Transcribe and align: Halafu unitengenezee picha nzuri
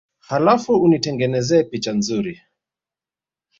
Halafu 0.19 0.75
unitengenezee 0.81 1.63
picha 1.63 1.93
nzuri 1.93 2.41